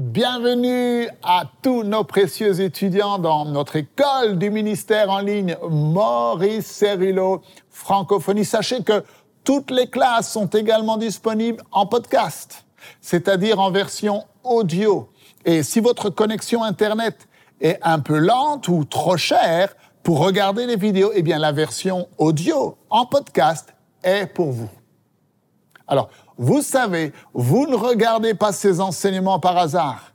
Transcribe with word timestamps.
Bienvenue 0.00 1.10
à 1.22 1.44
tous 1.60 1.82
nos 1.82 2.04
précieux 2.04 2.62
étudiants 2.62 3.18
dans 3.18 3.44
notre 3.44 3.76
école 3.76 4.38
du 4.38 4.48
ministère 4.48 5.10
en 5.10 5.18
ligne 5.18 5.58
Maurice 5.68 6.64
Cerullo 6.64 7.42
Francophonie. 7.68 8.46
Sachez 8.46 8.82
que 8.82 9.04
toutes 9.44 9.70
les 9.70 9.88
classes 9.88 10.32
sont 10.32 10.46
également 10.46 10.96
disponibles 10.96 11.62
en 11.70 11.84
podcast, 11.84 12.64
c'est-à-dire 13.02 13.60
en 13.60 13.70
version 13.70 14.24
audio. 14.42 15.10
Et 15.44 15.62
si 15.62 15.80
votre 15.80 16.08
connexion 16.08 16.62
Internet 16.62 17.28
est 17.60 17.78
un 17.82 17.98
peu 17.98 18.16
lente 18.16 18.68
ou 18.68 18.86
trop 18.86 19.18
chère 19.18 19.76
pour 20.02 20.20
regarder 20.20 20.64
les 20.64 20.76
vidéos, 20.76 21.10
eh 21.14 21.20
bien 21.20 21.38
la 21.38 21.52
version 21.52 22.08
audio 22.16 22.78
en 22.88 23.04
podcast 23.04 23.74
est 24.02 24.24
pour 24.24 24.50
vous. 24.50 24.70
Alors, 25.86 26.08
vous 26.42 26.62
savez, 26.62 27.12
vous 27.34 27.66
ne 27.66 27.76
regardez 27.76 28.32
pas 28.32 28.50
ces 28.50 28.80
enseignements 28.80 29.38
par 29.38 29.58
hasard. 29.58 30.14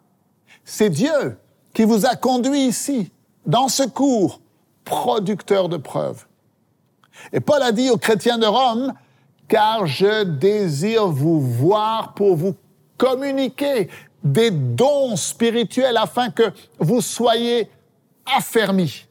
C'est 0.64 0.90
Dieu 0.90 1.38
qui 1.72 1.84
vous 1.84 2.08
a 2.08 2.16
conduit 2.16 2.62
ici, 2.62 3.12
dans 3.46 3.68
ce 3.68 3.84
cours, 3.84 4.42
producteur 4.84 5.70
de 5.70 5.78
preuves. 5.78 6.26
Et 7.32 7.40
Paul 7.40 7.62
a 7.62 7.72
dit 7.72 7.92
aux 7.92 7.98
chrétiens 7.98 8.40
de 8.40 8.48
Rome, 8.48 8.92
car 9.48 9.86
je 9.86 10.24
désire 10.24 11.08
vous 11.08 11.40
voir 11.40 12.16
pour 12.16 12.36
vous 12.36 12.56
communiquer 12.98 13.88
des 14.24 14.50
dons 14.50 15.16
spirituels 15.16 15.98
afin 15.98 16.32
que 16.32 16.52
vous 16.80 17.02
soyez 17.02 17.70
affermis. 18.26 19.06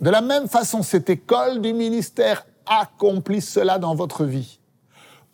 De 0.00 0.10
la 0.10 0.22
même 0.22 0.48
façon, 0.48 0.82
cette 0.82 1.08
école 1.08 1.60
du 1.60 1.72
ministère 1.72 2.44
accomplit 2.66 3.40
cela 3.40 3.78
dans 3.78 3.94
votre 3.94 4.24
vie. 4.24 4.58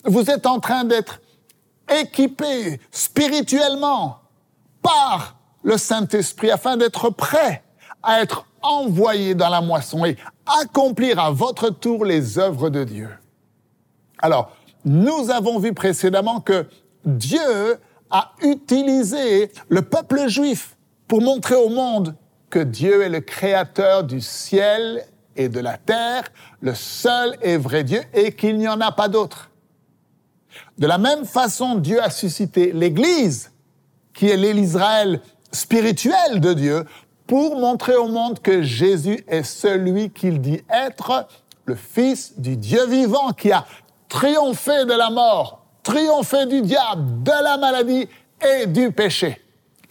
Vous 0.04 0.30
êtes 0.30 0.46
en 0.46 0.60
train 0.60 0.84
d'être 0.84 1.20
équipé 1.88 2.80
spirituellement 2.90 4.18
par 4.82 5.36
le 5.62 5.76
Saint-Esprit 5.76 6.50
afin 6.50 6.76
d'être 6.76 7.10
prêt 7.10 7.62
à 8.02 8.20
être 8.20 8.46
envoyé 8.62 9.34
dans 9.34 9.48
la 9.48 9.60
moisson 9.60 10.04
et 10.04 10.16
accomplir 10.60 11.18
à 11.18 11.30
votre 11.30 11.70
tour 11.70 12.04
les 12.04 12.38
œuvres 12.38 12.70
de 12.70 12.84
Dieu. 12.84 13.08
Alors, 14.18 14.52
nous 14.84 15.30
avons 15.30 15.58
vu 15.58 15.72
précédemment 15.72 16.40
que 16.40 16.66
Dieu 17.04 17.78
a 18.10 18.32
utilisé 18.42 19.52
le 19.68 19.82
peuple 19.82 20.28
juif 20.28 20.76
pour 21.06 21.20
montrer 21.20 21.54
au 21.54 21.68
monde 21.68 22.14
que 22.50 22.58
Dieu 22.58 23.02
est 23.02 23.08
le 23.08 23.20
créateur 23.20 24.04
du 24.04 24.20
ciel 24.20 25.04
et 25.36 25.48
de 25.48 25.60
la 25.60 25.78
terre, 25.78 26.24
le 26.60 26.74
seul 26.74 27.36
et 27.40 27.56
vrai 27.56 27.84
Dieu, 27.84 28.02
et 28.12 28.32
qu'il 28.32 28.58
n'y 28.58 28.68
en 28.68 28.80
a 28.80 28.92
pas 28.92 29.08
d'autre. 29.08 29.51
De 30.82 30.88
la 30.88 30.98
même 30.98 31.24
façon, 31.24 31.76
Dieu 31.76 32.02
a 32.02 32.10
suscité 32.10 32.72
l'Église, 32.72 33.52
qui 34.12 34.28
est 34.28 34.36
l'Israël 34.36 35.20
spirituel 35.52 36.40
de 36.40 36.54
Dieu, 36.54 36.84
pour 37.28 37.56
montrer 37.56 37.94
au 37.94 38.08
monde 38.08 38.40
que 38.40 38.62
Jésus 38.62 39.24
est 39.28 39.44
celui 39.44 40.10
qu'il 40.10 40.40
dit 40.40 40.60
être, 40.68 41.28
le 41.66 41.76
Fils 41.76 42.32
du 42.36 42.56
Dieu 42.56 42.84
vivant, 42.88 43.30
qui 43.30 43.52
a 43.52 43.64
triomphé 44.08 44.84
de 44.84 44.92
la 44.92 45.10
mort, 45.10 45.64
triomphé 45.84 46.46
du 46.46 46.62
diable, 46.62 47.22
de 47.22 47.44
la 47.44 47.58
maladie 47.58 48.08
et 48.44 48.66
du 48.66 48.90
péché. 48.90 49.40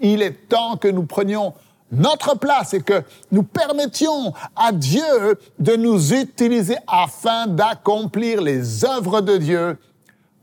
Il 0.02 0.22
est 0.22 0.50
temps 0.50 0.76
que 0.76 0.90
nous 0.90 1.06
prenions 1.06 1.54
notre 1.94 2.38
place 2.38 2.74
et 2.74 2.82
que 2.82 3.02
nous 3.32 3.44
permettions 3.44 4.34
à 4.58 4.74
Dieu 4.74 5.40
de 5.58 5.78
nous 5.78 6.14
utiliser 6.14 6.76
afin 6.86 7.48
d'accomplir 7.48 8.42
les 8.42 8.84
œuvres 8.84 9.22
de 9.22 9.38
Dieu 9.38 9.78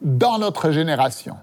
dans 0.01 0.39
notre 0.39 0.71
génération. 0.71 1.37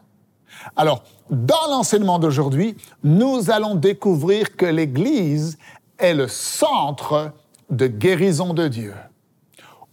Alors, 0.75 1.03
dans 1.30 1.67
l'enseignement 1.70 2.20
d'aujourd'hui, 2.20 2.78
nous 3.03 3.52
allons 3.52 3.75
découvrir 3.75 4.56
que 4.56 4.66
l'Église 4.66 5.58
est 5.97 6.14
le 6.14 6.28
centre 6.28 7.31
de 7.70 7.88
guérison 7.88 8.53
de 8.53 8.67
Dieu. 8.67 8.94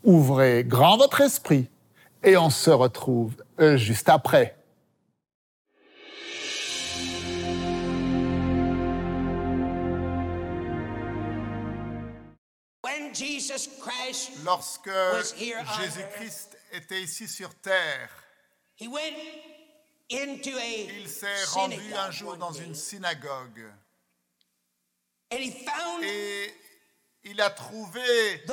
Ouvrez 0.05 0.64
grand 0.64 0.97
votre 0.97 1.20
esprit 1.20 1.69
et 2.23 2.36
on 2.36 2.51
se 2.51 2.70
retrouve 2.70 3.35
euh, 3.61 3.77
juste 3.77 4.09
après. 4.09 4.57
Lorsque 14.45 14.91
Jésus-Christ 15.81 16.59
était 16.73 17.03
ici 17.03 17.29
sur 17.29 17.55
terre, 17.55 18.22
il 20.11 21.09
s'est 21.09 21.45
rendu 21.45 21.95
un 21.95 22.11
jour 22.11 22.37
dans 22.37 22.53
une 22.53 22.75
synagogue. 22.75 23.65
Et 25.31 26.55
il 27.25 27.41
a 27.41 27.51
trouvé 27.51 28.45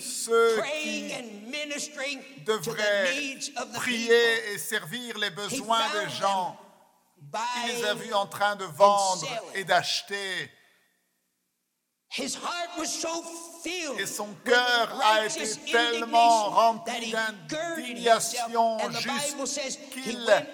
ceux 0.00 0.62
qui 0.62 1.14
devraient 2.44 3.38
prier 3.74 4.52
et 4.52 4.58
servir 4.58 5.18
les 5.18 5.30
besoins 5.30 5.88
des 5.92 6.10
gens. 6.10 6.58
Il 7.66 7.76
les 7.76 7.84
a 7.84 7.94
vus 7.94 8.14
en 8.14 8.26
train 8.26 8.56
de 8.56 8.64
vendre 8.64 9.26
et 9.54 9.64
d'acheter 9.64 10.50
et 12.18 14.06
son 14.06 14.28
cœur 14.44 15.00
a 15.02 15.26
été 15.26 15.50
tellement 15.70 16.44
rempli 16.50 17.12
d'indignation 17.48 18.78
juste 18.90 19.90
qu'il 19.90 20.46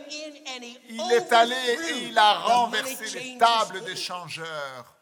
il 0.89 1.13
est 1.13 1.33
allé 1.33 1.55
et 1.55 2.09
il 2.09 2.19
a 2.19 2.35
renversé 2.35 3.19
les 3.19 3.39
tables 3.39 3.85
des 3.85 3.97
changeurs. 3.97 4.97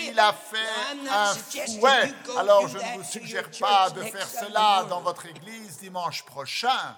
Il 0.00 0.18
a 0.18 0.32
fait 0.32 1.08
un 1.08 1.34
fouet. 1.34 2.12
Alors 2.36 2.66
je 2.66 2.78
ne 2.78 2.98
vous 2.98 3.04
suggère 3.04 3.48
pas 3.60 3.90
de 3.90 4.02
faire 4.02 4.28
cela 4.28 4.84
dans 4.88 5.00
votre 5.00 5.26
église 5.26 5.78
dimanche 5.78 6.24
prochain. 6.24 6.96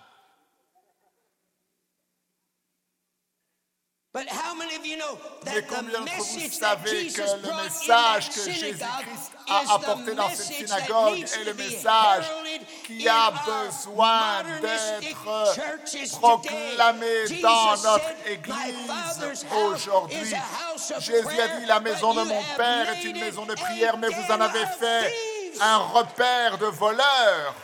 Mais 4.15 5.63
combien 5.69 6.01
d'entre 6.01 6.17
vous 6.17 6.51
savez 6.51 7.07
que 7.07 7.23
le 7.23 7.63
message 7.65 8.29
que 8.29 8.51
Jésus-Christ 8.51 9.33
a 9.49 9.75
apporté 9.75 10.15
dans 10.15 10.29
cette 10.29 10.69
synagogue 10.69 11.23
est 11.23 11.45
le 11.45 11.55
message 11.55 12.31
qui 12.87 13.09
a 13.09 13.33
besoin 13.33 14.43
d'être 14.61 16.19
proclamé 16.19 17.41
dans 17.41 17.71
notre 17.71 18.11
Église 18.27 19.47
aujourd'hui. 19.51 20.35
Jésus 20.99 21.41
a 21.41 21.49
dit, 21.59 21.67
la 21.67 21.81
maison 21.81 22.13
de 22.13 22.23
mon 22.25 22.43
Père 22.59 22.91
est 22.93 23.05
une 23.05 23.19
maison 23.19 23.47
de 23.47 23.55
prière, 23.55 23.97
mais 23.97 24.09
vous 24.09 24.31
en 24.31 24.41
avez 24.43 24.67
fait 24.79 25.15
un 25.59 25.79
repère 25.79 26.59
de 26.59 26.67
voleurs. 26.67 27.55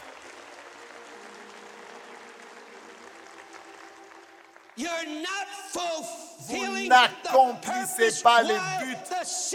Vous 6.40 6.86
n'accomplissez 6.86 8.22
pas 8.22 8.42
les 8.42 8.58
buts 8.78 8.96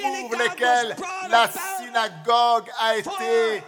pour 0.01 0.35
lesquels 0.35 0.95
la 1.29 1.49
synagogue 1.77 2.69
a 2.77 2.97
été 2.97 3.63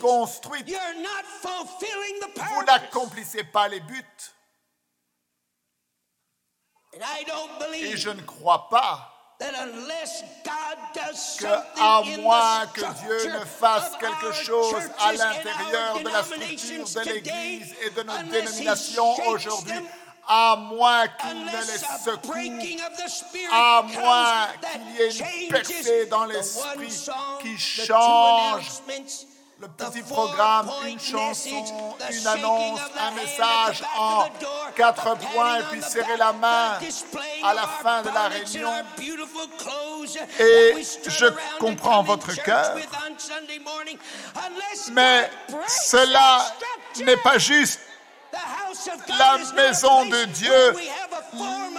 construite. 0.00 0.72
Vous 2.36 2.64
n'accomplissez 2.64 3.44
pas 3.44 3.68
les 3.68 3.80
buts. 3.80 4.04
Et 7.74 7.96
je 7.96 8.10
ne 8.10 8.22
crois 8.22 8.68
pas 8.68 9.17
que, 11.38 11.80
à 11.80 12.02
moins 12.18 12.66
que 12.74 12.80
Dieu 12.80 13.32
ne 13.32 13.44
fasse 13.44 13.92
quelque 13.98 14.32
chose 14.32 14.82
à 14.98 15.12
l'intérieur 15.12 16.00
de 16.00 16.08
la 16.08 16.22
structure 16.24 16.84
de 16.84 17.00
l'Église 17.08 17.74
et 17.82 17.90
de 17.90 18.02
nos 18.02 18.22
dénominations 18.30 19.28
aujourd'hui, 19.28 19.78
à 20.26 20.56
moins 20.56 21.06
qu'il 21.08 21.44
ne 21.44 21.50
les 21.50 21.78
secoue, 22.04 22.34
à 23.52 23.82
moins 23.82 24.48
qu'il 24.60 24.96
y 24.96 25.02
ait 25.02 25.44
une 25.44 25.48
percée 25.48 26.06
dans 26.06 26.24
l'esprit 26.24 27.08
qui 27.40 27.56
change 27.58 28.82
le 29.60 29.66
petit 29.66 30.02
programme, 30.02 30.70
une 30.86 31.00
chanson, 31.00 31.64
une 32.10 32.26
annonce, 32.26 32.80
un 32.96 33.10
message 33.10 33.82
en 33.98 34.26
quatre 34.76 35.16
points 35.32 35.56
et 35.58 35.62
puis 35.64 35.82
serrer 35.82 36.16
la 36.16 36.32
main 36.32 36.78
à 37.42 37.54
la 37.54 37.66
fin 37.66 38.02
de 38.02 38.08
la 38.08 38.28
réunion. 38.28 38.70
Et 40.38 40.76
je 41.08 41.26
comprends 41.58 42.04
votre 42.04 42.32
cœur, 42.42 42.76
mais 44.92 45.28
cela 45.66 46.54
n'est 47.04 47.16
pas 47.16 47.38
juste. 47.38 47.80
La 49.18 49.38
maison 49.56 50.06
de 50.06 50.24
Dieu 50.26 50.76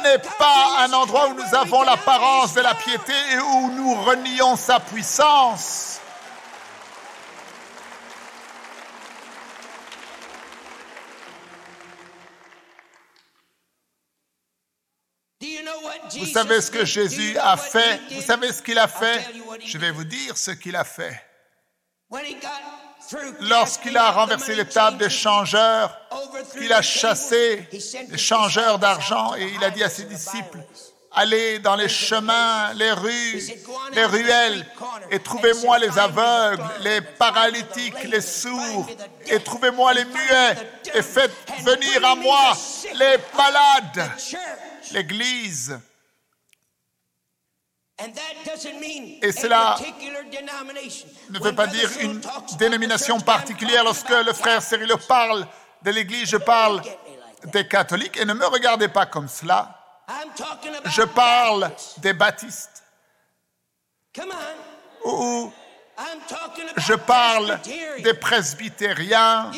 n'est 0.03 0.19
pas 0.37 0.79
un 0.79 0.91
endroit 0.91 1.29
où 1.29 1.33
nous 1.33 1.55
avons 1.55 1.83
l'apparence 1.83 2.53
de 2.55 2.61
la 2.61 2.75
piété 2.75 3.13
et 3.31 3.39
où 3.39 3.71
nous 3.71 3.95
renions 4.03 4.57
sa 4.57 4.81
puissance. 4.81 6.01
Vous 16.17 16.25
savez 16.25 16.61
ce 16.61 16.71
que 16.71 16.85
Jésus 16.85 17.37
a 17.37 17.57
fait? 17.57 17.99
Vous 18.11 18.21
savez 18.21 18.51
ce 18.53 18.61
qu'il 18.61 18.79
a 18.79 18.87
fait? 18.87 19.25
Je 19.65 19.77
vais 19.77 19.91
vous 19.91 20.03
dire 20.03 20.37
ce 20.37 20.51
qu'il 20.51 20.75
a 20.75 20.83
fait. 20.83 21.21
Lorsqu'il 23.41 23.97
a 23.97 24.11
renversé 24.11 24.55
les 24.55 24.67
tables 24.67 24.97
des 24.97 25.09
changeurs, 25.09 25.97
qu'il 26.53 26.71
a 26.71 26.81
chassé 26.81 27.67
les 28.09 28.17
changeurs 28.17 28.79
d'argent 28.79 29.35
et 29.35 29.51
il 29.55 29.63
a 29.63 29.69
dit 29.69 29.83
à 29.83 29.89
ses 29.89 30.03
disciples, 30.03 30.59
allez 31.11 31.59
dans 31.59 31.75
les 31.75 31.89
chemins, 31.89 32.73
les 32.73 32.91
rues, 32.91 33.41
les 33.93 34.05
ruelles 34.05 34.65
et 35.09 35.19
trouvez-moi 35.19 35.79
les 35.79 35.97
aveugles, 35.97 36.63
les 36.81 37.01
paralytiques, 37.01 38.03
les 38.03 38.21
sourds 38.21 38.87
et 39.27 39.39
trouvez-moi 39.39 39.93
les 39.93 40.05
muets 40.05 40.55
et 40.93 41.01
faites 41.01 41.33
venir 41.63 42.05
à 42.05 42.15
moi 42.15 42.53
les 42.93 43.17
malades. 43.35 44.11
L'Église 44.91 45.79
et 49.21 49.31
cela 49.33 49.77
ne 51.29 51.39
veut 51.39 51.53
pas 51.53 51.67
dire 51.67 51.89
une 51.99 52.21
dénomination 52.57 53.19
particulière. 53.19 53.83
Lorsque 53.83 54.09
le 54.09 54.31
frère 54.33 54.61
Cyrilo 54.61 54.97
parle 54.97 55.45
de 55.81 55.91
l'Église, 55.91 56.29
je 56.29 56.37
parle 56.37 56.81
des 57.45 57.67
catholiques. 57.67 58.17
Et 58.17 58.25
ne 58.25 58.33
me 58.33 58.45
regardez 58.45 58.87
pas 58.87 59.05
comme 59.05 59.27
cela. 59.27 59.75
Je 60.85 61.03
parle 61.03 61.71
des 61.97 62.13
baptistes. 62.13 62.83
Ou 65.03 65.51
je 66.77 66.93
parle 66.93 67.59
des 67.99 68.13
presbytériens. 68.13 69.51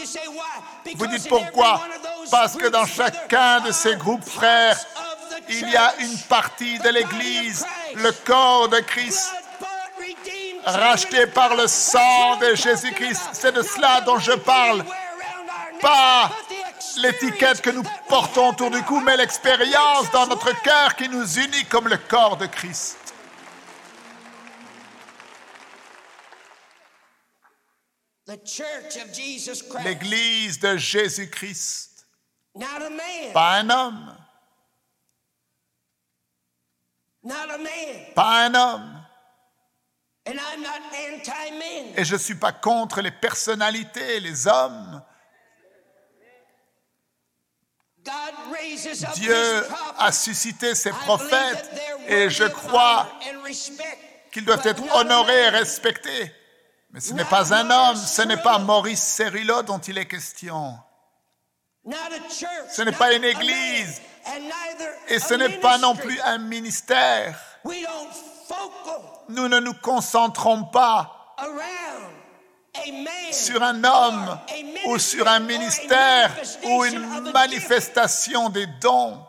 Vous 0.95 1.07
dites 1.07 1.29
pourquoi? 1.29 1.81
Parce 2.31 2.55
que 2.55 2.67
dans 2.67 2.87
chacun 2.87 3.59
de 3.61 3.71
ces 3.71 3.95
groupes 3.95 4.27
frères, 4.27 4.79
il 5.51 5.69
y 5.69 5.75
a 5.75 5.95
une 5.99 6.17
partie 6.29 6.79
de 6.79 6.89
l'Église, 6.89 7.65
le 7.95 8.11
corps 8.11 8.69
de 8.69 8.79
Christ, 8.79 9.31
racheté 10.65 11.27
par 11.27 11.55
le 11.55 11.67
sang 11.67 12.37
de 12.37 12.55
Jésus-Christ. 12.55 13.21
C'est 13.33 13.51
de 13.51 13.61
cela 13.61 14.01
dont 14.01 14.19
je 14.19 14.33
parle. 14.33 14.83
Pas 15.81 16.31
l'étiquette 16.97 17.61
que 17.61 17.69
nous 17.71 17.83
portons 18.07 18.49
autour 18.49 18.69
du 18.69 18.81
cou, 18.83 18.99
mais 18.99 19.17
l'expérience 19.17 20.09
dans 20.11 20.27
notre 20.27 20.53
cœur 20.61 20.95
qui 20.95 21.09
nous 21.09 21.39
unit 21.39 21.65
comme 21.65 21.87
le 21.87 21.97
corps 21.97 22.37
de 22.37 22.45
Christ. 22.45 22.97
L'Église 29.83 30.59
de 30.59 30.77
Jésus-Christ. 30.77 32.07
Pas 33.33 33.55
un 33.55 33.69
homme. 33.69 34.20
Pas 38.15 38.45
un 38.45 38.55
homme. 38.55 39.05
Et 41.95 42.05
je 42.05 42.13
ne 42.13 42.19
suis 42.19 42.35
pas 42.35 42.51
contre 42.51 43.01
les 43.01 43.11
personnalités, 43.11 44.19
les 44.19 44.47
hommes. 44.47 45.03
Dieu 49.15 49.67
a 49.99 50.11
suscité 50.11 50.73
ses 50.73 50.91
prophètes 50.91 51.69
et 52.07 52.29
je 52.29 52.45
crois 52.45 53.07
qu'ils 54.31 54.45
doivent 54.45 54.65
être 54.65 54.83
honorés 54.95 55.45
et 55.45 55.49
respectés. 55.49 56.33
Mais 56.91 56.99
ce 56.99 57.13
n'est 57.13 57.25
pas 57.25 57.53
un 57.53 57.69
homme, 57.69 57.95
ce 57.95 58.21
n'est 58.23 58.41
pas 58.41 58.57
Maurice 58.59 59.01
Cerullo 59.01 59.61
dont 59.63 59.77
il 59.79 59.97
est 59.97 60.07
question. 60.07 60.77
Ce 62.69 62.81
n'est 62.81 62.91
pas 62.91 63.13
une 63.13 63.23
église 63.23 64.01
et 65.07 65.19
ce 65.19 65.33
n'est 65.33 65.59
pas 65.59 65.77
non 65.77 65.95
plus 65.95 66.19
un 66.21 66.37
ministère. 66.37 67.39
Nous 69.29 69.47
ne 69.47 69.59
nous 69.59 69.73
concentrons 69.73 70.65
pas 70.65 71.35
sur 73.31 73.61
un 73.63 73.83
homme 73.83 74.39
ou 74.85 74.97
sur 74.97 75.27
un 75.27 75.39
ministère 75.39 76.31
ou 76.63 76.85
une 76.85 77.31
manifestation 77.31 78.49
des 78.49 78.67
dons. 78.81 79.19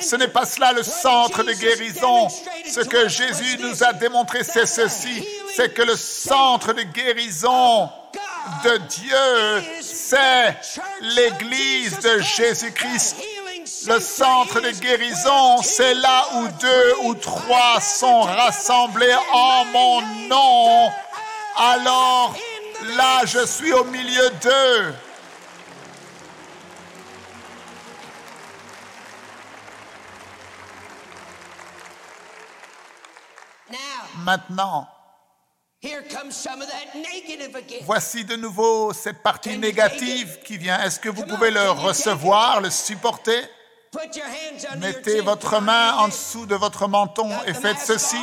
Ce 0.00 0.16
n'est 0.16 0.28
pas 0.28 0.46
cela 0.46 0.72
le 0.72 0.82
centre 0.82 1.42
de 1.42 1.52
guérison. 1.52 2.28
Ce 2.28 2.80
que 2.80 3.08
Jésus 3.08 3.58
nous 3.58 3.82
a 3.84 3.92
démontré, 3.92 4.44
c'est 4.44 4.66
ceci. 4.66 5.26
C'est 5.54 5.74
que 5.74 5.82
le 5.82 5.96
centre 5.96 6.72
de 6.72 6.82
guérison 6.82 7.90
de 8.64 8.76
Dieu, 8.78 9.80
c'est 9.80 10.56
l'Église 11.00 11.98
de 12.00 12.18
Jésus-Christ. 12.20 13.16
Le 13.86 14.00
centre 14.00 14.60
de 14.60 14.70
guérison, 14.70 15.62
c'est 15.62 15.94
là 15.94 16.26
où 16.34 16.48
deux 16.48 16.94
ou 17.02 17.14
trois 17.14 17.80
sont 17.80 18.22
rassemblés 18.22 19.14
en 19.32 19.64
mon 19.66 20.00
nom. 20.28 20.90
Alors 21.56 22.34
là, 22.96 23.24
je 23.24 23.44
suis 23.46 23.72
au 23.72 23.84
milieu 23.84 24.30
d'eux. 24.42 24.94
Maintenant, 34.24 34.88
voici 37.82 38.24
de 38.24 38.36
nouveau 38.36 38.92
cette 38.92 39.22
partie 39.22 39.56
négative 39.56 40.40
qui 40.44 40.58
vient. 40.58 40.80
Est-ce 40.82 40.98
que 40.98 41.08
vous 41.08 41.24
pouvez 41.24 41.50
le 41.50 41.70
recevoir, 41.70 42.60
le 42.60 42.70
supporter? 42.70 43.48
Mettez 44.78 45.20
votre 45.20 45.60
main 45.60 45.94
en 45.94 46.08
dessous 46.08 46.46
de 46.46 46.54
votre 46.56 46.88
menton 46.88 47.30
et 47.46 47.54
faites 47.54 47.78
ceci. 47.78 48.18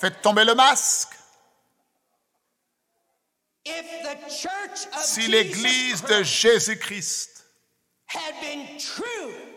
Faites 0.00 0.20
tomber 0.22 0.44
le 0.44 0.54
masque. 0.54 1.10
Si 5.02 5.26
l'Église 5.28 6.02
de 6.02 6.22
Jésus-Christ 6.22 7.44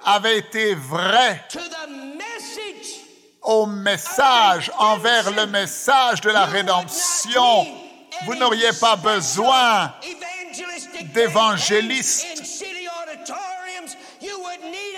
avait 0.06 0.38
été 0.38 0.76
vraie 0.76 1.46
au 3.44 3.66
message, 3.66 4.72
envers 4.78 5.32
le 5.32 5.46
message 5.48 6.22
de 6.22 6.30
la 6.30 6.46
rédemption. 6.46 7.68
Vous 8.26 8.36
n'auriez 8.36 8.72
pas 8.80 8.96
besoin 8.96 9.94
d'évangélistes. 11.14 12.26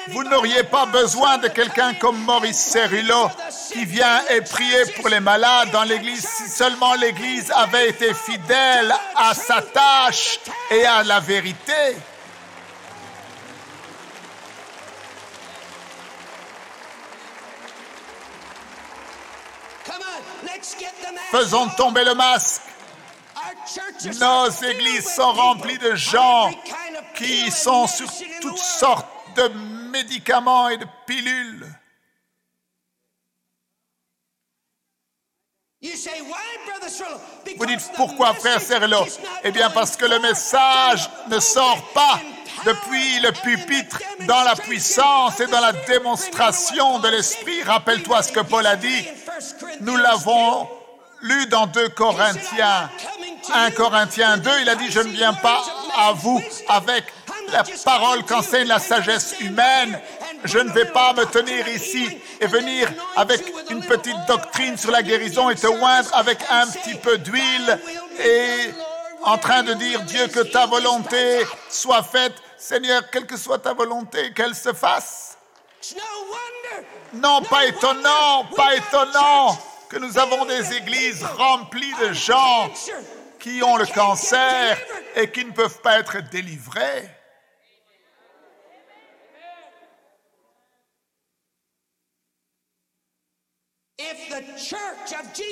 Vous 0.10 0.24
n'auriez 0.24 0.64
pas 0.64 0.86
besoin 0.86 1.40
de 1.40 1.48
quelqu'un 1.48 1.96
comme 1.96 2.20
Maurice 2.20 2.60
Cerullo 2.60 3.30
qui 3.74 3.86
vient 3.86 4.22
et 4.30 4.42
prier 4.42 4.86
pour 4.96 5.10
les 5.10 5.20
malades 5.20 5.72
dans 5.72 5.84
l'Église 5.84 6.28
si 6.28 6.48
seulement 6.48 6.94
l'Église 6.94 7.52
avait 7.52 7.90
été 7.90 8.14
fidèle 8.14 8.94
à 9.16 9.34
sa 9.34 9.62
tâche 9.62 10.40
et 10.70 10.86
à 10.86 11.04
la 11.04 11.20
vérité. 11.20 11.98
Faisons 21.32 21.70
tomber 21.70 22.04
le 22.04 22.16
masque. 22.16 22.62
Nos 24.20 24.50
églises 24.50 25.14
sont 25.14 25.34
remplies 25.34 25.78
de 25.78 25.96
gens 25.96 26.52
qui 27.16 27.52
sont 27.52 27.88
sur 27.88 28.08
toutes 28.42 28.58
sortes 28.58 29.08
de 29.36 29.48
médicaments 29.92 30.70
et 30.70 30.78
de 30.78 30.86
pilules. 31.06 31.68
Vous 37.58 37.66
dites 37.66 37.92
pourquoi, 37.96 38.34
frère 38.34 38.62
Cerlo 38.62 39.06
Eh 39.44 39.52
bien, 39.52 39.70
parce 39.70 39.96
que 39.96 40.06
le 40.06 40.20
message 40.20 41.10
ne 41.30 41.40
sort 41.40 41.92
pas 41.94 42.20
depuis 42.66 43.20
le 43.20 43.32
pupitre 43.32 44.00
dans 44.28 44.44
la 44.44 44.56
puissance 44.56 45.40
et 45.40 45.48
dans 45.48 45.60
la 45.60 45.74
démonstration 45.74 47.00
de 47.00 47.10
l'Esprit. 47.10 47.64
Rappelle-toi 47.64 48.24
ce 48.24 48.32
que 48.32 48.42
Paul 48.42 48.66
a 48.66 48.76
dit. 48.76 49.08
Nous 49.82 49.98
l'avons 49.98 50.68
lu 51.22 51.48
dans 51.48 51.68
2 51.68 51.90
Corinthiens. 51.90 52.90
1 53.54 53.72
Corinthiens 53.72 54.38
2, 54.38 54.50
il 54.62 54.70
a 54.70 54.76
dit, 54.76 54.90
je 54.90 55.00
ne 55.00 55.10
viens 55.10 55.34
pas 55.34 55.62
à 55.98 56.14
vous 56.14 56.42
avec 56.68 57.06
la 57.52 57.64
parole 57.84 58.24
qu'enseigne 58.24 58.68
la 58.68 58.80
sagesse 58.80 59.36
humaine. 59.40 60.00
Je 60.44 60.60
ne 60.60 60.72
vais 60.72 60.86
pas 60.86 61.14
me 61.14 61.26
tenir 61.26 61.68
ici 61.68 62.08
et 62.40 62.48
venir 62.48 62.92
avec 63.16 63.42
une 63.70 63.84
petite 63.84 64.18
doctrine 64.28 64.78
sur 64.78 64.92
la 64.92 65.02
guérison 65.02 65.50
et 65.50 65.56
te 65.56 65.68
oindre 65.68 66.10
avec 66.14 66.40
un 66.50 66.68
petit 66.68 66.96
peu 66.96 67.18
d'huile 67.18 67.80
et 68.24 68.72
en 69.24 69.38
train 69.38 69.64
de 69.64 69.74
dire 69.74 70.02
Dieu 70.04 70.28
que 70.28 70.42
ta 70.42 70.68
volonté 70.68 71.42
soit 71.70 72.04
faite. 72.04 72.34
Seigneur, 72.68 73.12
quelle 73.12 73.28
que 73.28 73.38
soit 73.38 73.60
ta 73.60 73.74
volonté, 73.74 74.34
qu'elle 74.34 74.56
se 74.56 74.74
fasse. 74.74 75.38
Non, 77.14 77.44
pas 77.44 77.68
étonnant, 77.68 78.46
pas 78.56 78.76
étonnant 78.76 79.56
que 79.88 79.98
nous 79.98 80.18
avons 80.18 80.46
des 80.46 80.74
églises 80.74 81.24
remplies 81.24 81.94
de 82.02 82.12
gens 82.12 82.74
qui 83.40 83.62
ont 83.62 83.78
le 83.78 83.86
cancer 83.86 84.80
et 85.16 85.30
qui 85.30 85.46
ne 85.46 85.52
peuvent 85.52 85.80
pas 85.82 86.00
être 86.00 86.18
délivrés. 86.32 87.08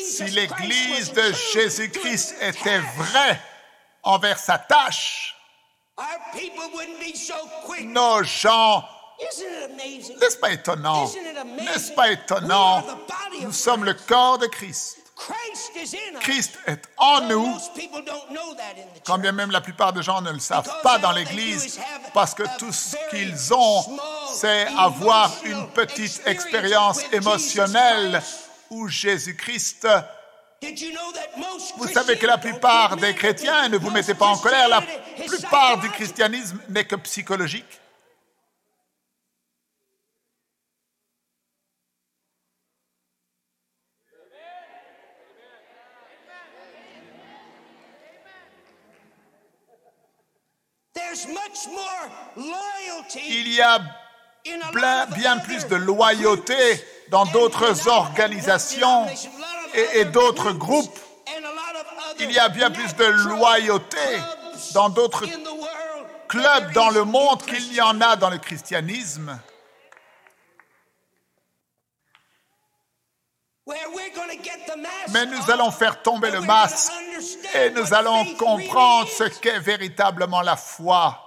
Si 0.01 0.23
l'Église 0.23 1.13
de 1.13 1.31
Jésus-Christ 1.53 2.37
était 2.41 2.79
vraie 2.97 3.39
envers 4.01 4.39
sa 4.39 4.57
tâche, 4.57 5.32
nos 7.83 8.23
gens 8.23 8.83
n'est-ce 10.19 10.37
pas 10.37 10.51
étonnant? 10.51 11.09
N'est-ce 11.57 11.91
pas 11.91 12.11
étonnant? 12.11 12.83
Nous 13.41 13.51
sommes 13.51 13.85
le 13.85 13.93
corps 13.93 14.37
de 14.37 14.47
Christ. 14.47 14.99
Christ 16.19 16.57
est 16.65 16.81
en 16.97 17.21
nous, 17.21 17.57
quand 19.05 19.19
bien 19.19 19.31
même 19.31 19.51
la 19.51 19.61
plupart 19.61 19.93
des 19.93 20.01
gens 20.01 20.21
ne 20.21 20.31
le 20.31 20.39
savent 20.39 20.81
pas 20.81 20.97
dans 20.97 21.11
l'Église, 21.11 21.79
parce 22.13 22.33
que 22.33 22.43
tout 22.57 22.73
ce 22.73 22.97
qu'ils 23.09 23.53
ont, 23.53 23.99
c'est 24.33 24.67
avoir 24.77 25.31
une 25.45 25.69
petite 25.69 26.21
expérience 26.25 26.99
émotionnelle 27.11 28.21
où 28.71 28.87
Jésus-Christ 28.87 29.87
vous 31.77 31.87
savez 31.87 32.17
que 32.17 32.27
la 32.27 32.37
plupart 32.37 32.95
des 32.97 33.13
chrétiens, 33.13 33.69
ne 33.69 33.77
vous 33.77 33.89
mettez 33.89 34.13
pas 34.13 34.27
en 34.27 34.37
colère, 34.37 34.69
la 34.69 34.81
plupart 35.25 35.79
du 35.79 35.89
christianisme 35.89 36.59
n'est 36.69 36.85
que 36.85 36.95
psychologique. 36.95 37.65
Il 53.15 53.47
y 53.53 53.61
a 53.61 53.79
bien 55.15 55.37
plus 55.39 55.67
de 55.67 55.75
loyauté 55.75 56.83
dans 57.09 57.25
d'autres 57.25 57.87
organisations 57.87 59.05
et, 59.73 60.05
d'autres 60.05 60.51
groupes. 60.51 60.99
Il 62.19 62.31
y 62.31 62.39
a 62.39 62.49
bien 62.49 62.71
plus 62.71 62.95
de 62.95 63.05
loyauté 63.05 63.97
dans 64.73 64.89
d'autres 64.89 65.25
clubs 66.27 66.71
dans 66.73 66.89
le 66.89 67.03
monde 67.03 67.43
qu'il 67.43 67.73
y 67.73 67.81
en 67.81 67.99
a 68.01 68.15
dans 68.15 68.29
le 68.29 68.37
christianisme. 68.37 69.39
Mais 75.09 75.25
nous 75.25 75.51
allons 75.51 75.71
faire 75.71 76.01
tomber 76.01 76.31
le 76.31 76.41
masque 76.41 76.91
et 77.55 77.69
nous 77.69 77.93
allons 77.93 78.25
comprendre 78.35 79.07
ce 79.07 79.23
qu'est 79.23 79.59
véritablement 79.59 80.41
la 80.41 80.57
foi. 80.57 81.19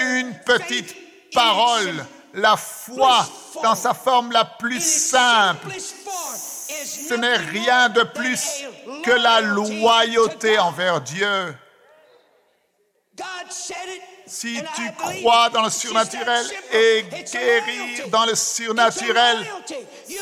Une 0.00 0.34
petite 0.44 0.94
parole, 1.32 2.06
la 2.34 2.56
foi 2.56 3.26
dans 3.62 3.74
sa 3.74 3.92
forme 3.94 4.32
la 4.32 4.44
plus 4.44 4.82
simple, 4.82 5.68
ce 5.78 7.14
n'est 7.14 7.36
rien 7.36 7.88
de 7.90 8.02
plus 8.02 8.64
que 9.02 9.10
la 9.10 9.40
loyauté 9.40 10.58
envers 10.58 11.00
Dieu. 11.00 11.54
Si 14.26 14.58
tu 14.74 14.92
crois 14.92 15.50
dans 15.50 15.62
le 15.62 15.70
surnaturel 15.70 16.46
et 16.72 17.04
guérir 17.30 18.08
dans 18.08 18.24
le 18.24 18.34
surnaturel, 18.34 19.46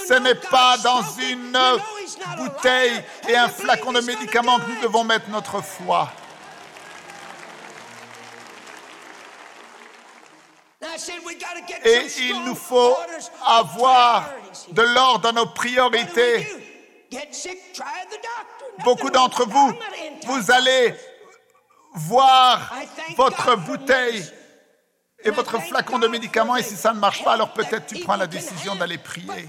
ce 0.09 0.15
n'est 0.15 0.35
pas 0.35 0.77
dans 0.79 1.03
une 1.19 1.57
bouteille 2.37 3.05
et 3.29 3.37
un 3.37 3.49
flacon 3.49 3.93
de 3.93 4.01
médicaments. 4.01 4.59
Que 4.59 4.67
nous 4.69 4.81
devons 4.83 5.05
mettre 5.05 5.29
notre 5.29 5.63
foi. 5.63 6.11
Et 11.85 12.07
il 12.19 12.45
nous 12.45 12.55
faut 12.55 12.97
avoir 13.47 14.31
de 14.71 14.83
l'ordre 14.83 15.21
dans 15.21 15.33
nos 15.33 15.47
priorités. 15.47 16.47
Beaucoup 18.85 19.11
d'entre 19.11 19.47
vous, 19.47 19.73
vous 20.27 20.51
allez 20.51 20.95
voir 21.95 22.73
votre 23.17 23.57
bouteille 23.57 24.25
et 25.23 25.31
votre 25.31 25.61
flacon 25.61 25.99
de 25.99 26.07
médicaments 26.07 26.57
et 26.57 26.63
si 26.63 26.77
ça 26.77 26.93
ne 26.93 26.99
marche 26.99 27.23
pas, 27.25 27.33
alors 27.33 27.53
peut-être 27.53 27.87
tu 27.87 27.99
prends 28.01 28.17
la 28.17 28.27
décision 28.27 28.75
d'aller 28.77 28.99
prier. 28.99 29.49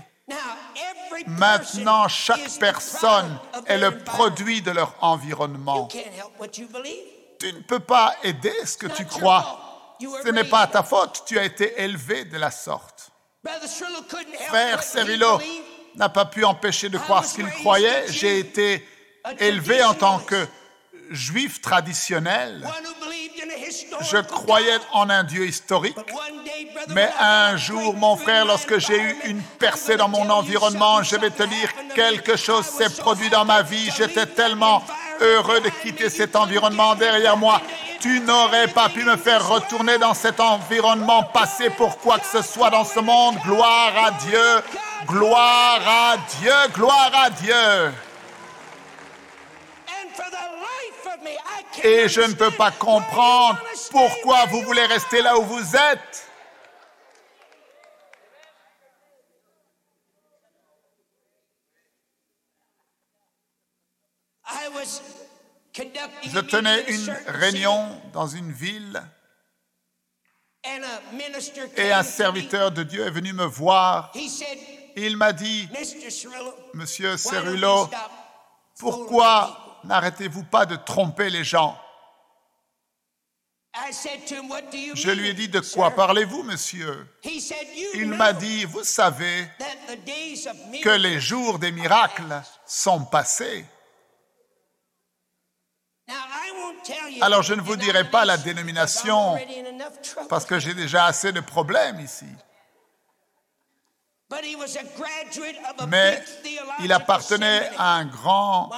Maintenant, 1.28 2.08
chaque 2.08 2.50
personne 2.60 3.38
est 3.68 3.78
le 3.78 4.00
produit 4.00 4.62
de 4.62 4.72
leur 4.72 4.96
environnement. 5.02 5.88
Tu 5.88 7.54
ne 7.54 7.62
peux 7.62 7.80
pas 7.80 8.16
aider 8.24 8.54
ce 8.66 8.78
que 8.78 8.88
tu 8.88 9.06
crois. 9.06 9.71
Ce 10.24 10.30
n'est 10.30 10.44
pas 10.44 10.68
ta 10.68 10.84
faute, 10.84 11.24
tu 11.26 11.38
as 11.38 11.44
été 11.44 11.82
élevé 11.82 12.26
de 12.26 12.38
la 12.38 12.52
sorte. 12.52 13.12
Frère 14.48 14.84
Cerullo 14.84 15.40
n'a 15.96 16.10
pas 16.10 16.26
pu 16.26 16.44
empêcher 16.46 16.90
de 16.90 16.98
croire 16.98 17.26
ce 17.26 17.36
qu'il 17.36 17.50
croyait. 17.50 18.06
J'ai 18.10 18.40
été 18.40 18.88
élevé 19.40 19.84
en 19.84 19.94
tant 19.94 20.20
que 20.20 20.48
juif 21.10 21.62
traditionnel, 21.62 22.66
je 24.10 24.18
croyais 24.18 24.78
en 24.94 25.10
un 25.10 25.24
Dieu 25.24 25.46
historique, 25.46 25.98
mais 26.90 27.10
un 27.20 27.58
jour, 27.58 27.96
mon 27.96 28.16
frère, 28.16 28.46
lorsque 28.46 28.78
j'ai 28.80 29.00
eu 29.00 29.16
une 29.26 29.42
percée 29.42 29.98
dans 29.98 30.08
mon 30.08 30.30
environnement, 30.30 31.04
je 31.04 31.16
vais 31.18 31.30
te 31.30 31.44
dire, 31.44 31.70
quelque 31.96 32.36
chose 32.36 32.66
s'est 32.66 32.90
produit 32.90 33.30
dans 33.30 33.46
ma 33.46 33.62
vie. 33.62 33.92
J'étais 33.96 34.26
tellement 34.26 34.84
heureux 35.20 35.60
de 35.60 35.70
quitter 35.70 36.10
cet 36.10 36.36
environnement 36.36 36.96
derrière 36.96 37.38
moi. 37.38 37.62
Tu 38.02 38.20
n'aurais 38.22 38.68
pas 38.68 38.90
pu 38.90 39.04
me 39.04 39.16
faire 39.16 39.48
retourner 39.48 40.00
dans 40.00 40.16
cet 40.16 40.40
environnement 40.40 41.22
passé 41.22 41.70
pour 41.70 42.00
quoi 42.00 42.18
que 42.18 42.26
ce 42.26 42.42
soit 42.42 42.72
dans 42.72 42.84
ce 42.84 43.00
monde. 43.00 43.36
Gloire 43.46 43.94
à 43.96 44.12
Dieu, 44.12 44.64
gloire 45.06 45.82
à 45.88 46.18
Dieu, 46.40 46.52
gloire 46.74 47.12
à 47.14 47.30
Dieu. 47.30 47.94
Et 51.84 52.10
je 52.10 52.22
ne 52.22 52.34
peux 52.34 52.52
pas 52.52 52.72
comprendre 52.72 53.60
pourquoi 53.92 54.46
vous 54.48 54.62
voulez 54.62 54.86
rester 54.86 55.22
là 55.22 55.38
où 55.38 55.44
vous 55.44 55.76
êtes. 55.76 56.28
Je 65.74 66.40
tenais 66.40 66.84
une 66.90 67.16
réunion 67.28 68.02
dans 68.14 68.28
une 68.28 68.52
ville. 68.52 69.02
Et 71.78 71.92
un 71.92 72.04
serviteur 72.04 72.72
de 72.72 72.84
Dieu 72.84 73.06
est 73.06 73.12
venu 73.12 73.34
me 73.34 73.46
voir. 73.46 74.12
Il 74.96 75.18
m'a 75.18 75.34
dit, 75.34 75.68
Monsieur 76.74 77.18
Cerullo, 77.18 77.90
pourquoi 78.78 79.80
n'arrêtez-vous 79.84 80.44
pas 80.44 80.66
de 80.66 80.76
tromper 80.76 81.30
les 81.30 81.44
gens? 81.44 81.80
Je 84.94 85.12
lui 85.12 85.30
ai 85.30 85.34
dit, 85.34 85.48
de 85.48 85.62
quoi 85.62 85.92
parlez-vous, 85.92 86.44
monsieur? 86.44 87.08
Il 87.94 88.10
m'a 88.10 88.34
dit, 88.34 88.66
vous 88.66 88.84
savez 88.84 89.48
que 90.84 90.90
les 90.90 91.22
jours 91.22 91.58
des 91.58 91.72
miracles 91.72 92.42
sont 92.66 93.06
passés. 93.06 93.66
Alors 97.22 97.44
je 97.44 97.54
ne 97.54 97.62
vous 97.62 97.76
dirai 97.76 98.10
pas 98.10 98.26
la 98.26 98.38
dénomination 98.38 99.38
parce 100.30 100.46
que 100.46 100.60
j'ai 100.60 100.74
déjà 100.74 101.06
assez 101.06 101.32
de 101.32 101.40
problèmes 101.40 102.00
ici. 102.00 102.26
Mais 105.90 106.24
il 106.80 106.94
appartenait 106.94 107.70
à 107.78 107.96
un 107.96 108.06
grand, 108.06 108.70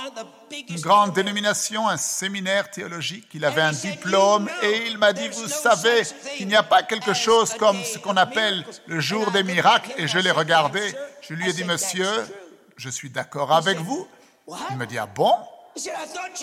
une 0.68 0.80
grande 0.80 1.14
dénomination, 1.14 1.88
un 1.88 1.98
séminaire 1.98 2.72
théologique. 2.72 3.28
Il 3.34 3.46
avait 3.46 3.62
un 3.62 3.72
diplôme 3.72 4.50
et 4.64 4.88
il 4.88 4.98
m'a 4.98 5.14
dit, 5.14 5.28
vous 5.30 5.48
savez, 5.48 6.02
il 6.40 6.48
n'y 6.48 6.56
a 6.56 6.64
pas 6.64 6.82
quelque 6.82 7.14
chose 7.14 7.54
comme 7.54 7.84
ce 7.84 8.00
qu'on 8.00 8.18
appelle 8.18 8.66
le 8.88 9.00
jour 9.00 9.30
des 9.30 9.44
miracles. 9.44 9.92
Et 9.98 10.08
je 10.08 10.18
l'ai 10.18 10.32
regardé. 10.32 10.82
Je 11.22 11.36
lui 11.36 11.50
ai 11.50 11.54
dit, 11.54 11.64
monsieur, 11.64 12.10
je 12.76 12.90
suis 12.90 13.12
d'accord 13.12 13.54
avec 13.54 13.78
vous. 13.78 14.08
Il 14.72 14.78
me 14.78 14.88
dit, 14.88 14.98
ah 14.98 15.06
bon? 15.06 15.36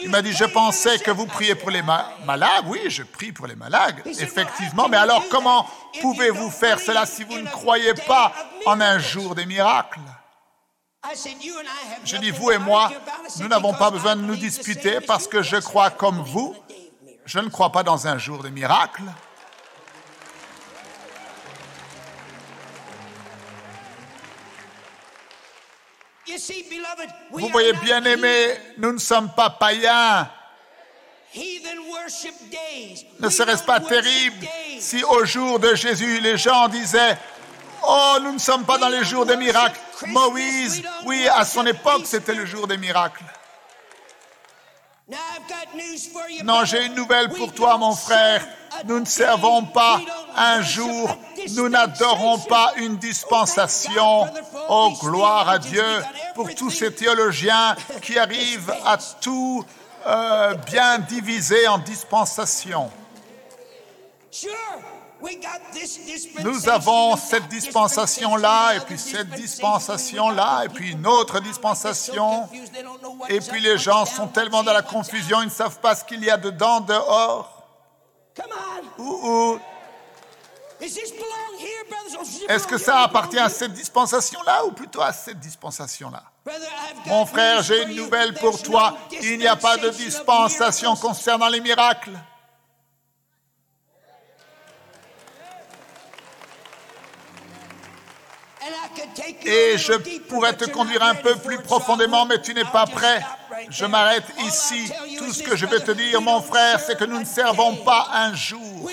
Il 0.03 0.11
m'a 0.11 0.23
dit, 0.23 0.33
je 0.33 0.45
pensais 0.45 0.99
que 0.99 1.11
vous 1.11 1.27
priez 1.27 1.55
pour 1.55 1.71
les 1.71 1.83
malades. 1.83 2.65
Oui, 2.67 2.81
je 2.89 3.03
prie 3.03 3.33
pour 3.33 3.47
les 3.47 3.55
malades, 3.55 4.03
effectivement. 4.07 4.89
Mais 4.89 4.97
alors, 4.97 5.25
comment 5.31 5.67
pouvez-vous 6.01 6.51
faire 6.51 6.81
cela 6.81 7.07
si 7.07 7.25
vous 7.25 7.39
ne 7.39 7.49
croyez 7.49 7.95
pas 7.95 8.33
en 8.67 8.81
un 8.81 8.99
jour 8.99 9.35
des 9.35 9.47
miracles? 9.47 10.01
Je 12.05 12.17
dis, 12.17 12.31
vous 12.31 12.51
et 12.51 12.59
moi, 12.59 12.91
nous 13.39 13.49
n'avons 13.49 13.73
pas 13.73 13.91
besoin 13.91 14.17
de 14.17 14.23
nous 14.23 14.37
disputer 14.37 15.01
parce 15.01 15.27
que 15.27 15.43
je 15.43 15.57
crois 15.57 15.91
comme 15.91 16.23
vous. 16.23 16.55
Je 17.25 17.39
ne 17.39 17.49
crois 17.49 17.71
pas 17.71 17.83
dans 17.83 18.07
un 18.09 18.19
jour 18.19 18.43
des 18.43 18.51
miracles. 18.51 19.05
Vous 27.31 27.49
voyez, 27.49 27.73
bien 27.75 28.05
aimé, 28.05 28.57
nous 28.79 28.93
ne 28.93 28.99
sommes 28.99 29.31
pas 29.35 29.51
païens. 29.51 30.29
Ne 33.21 33.29
serait-ce 33.29 33.63
pas 33.63 33.81
terrible 33.81 34.47
si 34.81 35.05
au 35.05 35.25
jour 35.25 35.59
de 35.59 35.75
Jésus, 35.75 36.21
les 36.21 36.37
gens 36.37 36.69
disaient 36.69 37.17
Oh, 37.83 38.17
nous 38.21 38.33
ne 38.33 38.39
sommes 38.39 38.65
pas 38.65 38.79
dans 38.79 38.89
les 38.89 39.05
jours 39.05 39.25
des 39.25 39.37
miracles. 39.37 39.81
Moïse, 40.07 40.83
oui, 41.05 41.27
à 41.29 41.45
son 41.45 41.65
époque, 41.67 42.03
c'était 42.05 42.35
le 42.35 42.45
jour 42.47 42.67
des 42.67 42.77
miracles. 42.77 43.25
Non, 46.45 46.65
j'ai 46.65 46.87
une 46.87 46.95
nouvelle 46.95 47.31
pour 47.31 47.53
toi, 47.53 47.77
mon 47.77 47.95
frère. 47.95 48.47
Nous 48.87 49.01
ne 49.01 49.05
servons 49.05 49.65
pas 49.65 50.01
un 50.37 50.63
jour, 50.63 51.17
nous 51.57 51.69
n'adorons 51.69 52.39
pas 52.39 52.73
une 52.77 52.97
dispensation. 52.97 54.27
Oh, 54.69 54.93
gloire 55.01 55.49
à 55.49 55.59
Dieu 55.59 55.85
pour 56.35 56.55
tous 56.55 56.71
ces 56.71 56.95
théologiens 56.95 57.75
qui 58.03 58.19
arrivent 58.19 58.75
à 58.85 58.97
tout 59.21 59.65
euh, 60.07 60.55
bien 60.55 60.99
diviser 60.99 61.69
en 61.69 61.79
dispensations. 61.79 62.91
Nous 66.43 66.69
avons 66.69 67.17
cette 67.17 67.49
dispensation-là, 67.49 68.77
et 68.77 68.81
puis 68.81 68.99
cette 68.99 69.29
dispensation-là, 69.31 70.65
et 70.65 70.69
puis 70.69 70.93
une 70.93 71.07
autre 71.07 71.41
dispensation. 71.41 72.49
Et 73.29 73.41
puis 73.41 73.61
les 73.61 73.77
gens 73.77 74.07
sont 74.07 74.29
tellement 74.29 74.63
dans 74.63 74.73
la 74.73 74.83
confusion, 74.83 75.43
ils 75.43 75.47
ne 75.47 75.51
savent 75.51 75.81
pas 75.81 75.95
ce 75.95 76.05
qu'il 76.05 76.25
y 76.25 76.31
a 76.31 76.39
dedans, 76.39 76.81
dehors. 76.81 77.60
Est-ce 82.49 82.67
que 82.67 82.79
ça 82.79 83.01
appartient 83.01 83.39
à 83.39 83.49
cette 83.49 83.73
dispensation-là 83.73 84.65
ou 84.65 84.73
plutôt 84.73 85.03
à 85.03 85.13
cette 85.13 85.39
dispensation-là? 85.39 86.23
Mon 87.07 87.27
frère, 87.27 87.63
j'ai 87.63 87.83
une 87.83 87.97
nouvelle 87.97 88.35
pour 88.35 88.61
toi. 88.63 88.97
Il 89.23 89.39
n'y 89.39 89.47
a 89.47 89.57
pas 89.57 89.77
de 89.77 89.91
dispensation 89.91 90.97
concernant 90.97 91.49
les 91.49 91.61
miracles. 91.61 92.19
Et 99.45 99.79
je 99.79 99.93
pourrais 100.29 100.57
te 100.57 100.65
conduire 100.67 101.03
un 101.03 101.15
peu 101.15 101.37
plus 101.37 101.61
profondément, 101.63 102.27
mais 102.27 102.41
tu 102.41 102.55
n'es 102.55 102.65
pas 102.65 102.87
prêt. 102.87 103.23
Je 103.69 103.85
m'arrête 103.85 104.25
ici. 104.47 104.91
Tout 105.19 105.33
ce 105.33 105.43
que 105.43 105.57
je 105.57 105.67
vais 105.67 105.81
te 105.81 105.91
dire, 105.91 106.21
mon 106.21 106.41
frère, 106.41 106.81
c'est 106.81 106.97
que 106.97 107.05
nous 107.05 107.19
ne 107.19 107.25
servons 107.25 107.77
pas 107.77 108.09
un 108.13 108.35
jour. 108.35 108.91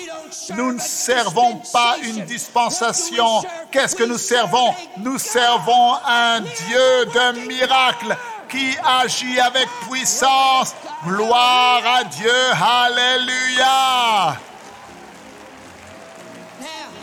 Nous 0.54 0.72
ne 0.72 0.80
servons 0.80 1.56
pas 1.72 1.96
une 2.02 2.24
dispensation. 2.24 3.42
Qu'est-ce 3.70 3.96
que 3.96 4.04
nous 4.04 4.18
servons? 4.18 4.74
Nous 4.98 5.18
servons 5.18 5.94
un 6.04 6.40
Dieu 6.40 7.06
de 7.06 7.46
miracles 7.46 8.16
qui 8.48 8.76
agit 8.84 9.40
avec 9.40 9.68
puissance. 9.88 10.74
Gloire 11.04 11.82
à 11.84 12.04
Dieu. 12.04 12.32
Alléluia. 12.52 14.36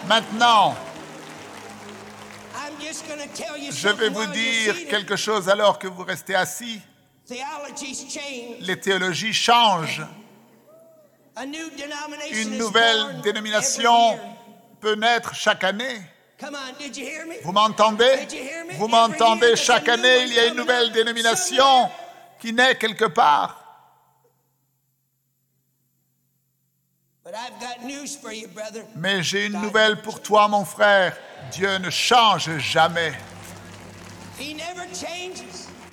Maintenant, 0.07 0.75
je 3.72 3.89
vais 3.89 4.10
vous 4.10 4.25
dire 4.27 4.75
quelque 4.89 5.15
chose 5.15 5.50
alors 5.50 5.79
que 5.79 5.88
vous 5.88 6.03
restez 6.03 6.36
assis. 6.36 6.81
Les 8.60 8.79
théologies 8.79 9.34
changent. 9.34 10.05
Une 12.32 12.58
nouvelle 12.58 13.22
dénomination 13.22 14.20
peut 14.79 14.96
naître 14.96 15.34
chaque 15.34 15.63
année. 15.63 16.01
Vous 17.44 17.51
m'entendez? 17.51 18.27
Vous 18.77 18.88
m'entendez? 18.88 19.55
Chaque 19.55 19.89
année, 19.89 20.24
il 20.24 20.34
y 20.34 20.39
a 20.39 20.46
une 20.48 20.55
nouvelle 20.55 20.91
dénomination 20.91 21.89
qui 22.39 22.53
naît 22.53 22.75
quelque 22.75 23.05
part. 23.05 23.62
Mais 28.95 29.23
j'ai 29.23 29.47
une 29.47 29.60
nouvelle 29.60 30.02
pour 30.02 30.21
toi, 30.21 30.47
mon 30.47 30.63
frère. 30.63 31.17
Dieu 31.52 31.78
ne 31.80 31.89
change 31.89 32.58
jamais. 32.60 33.13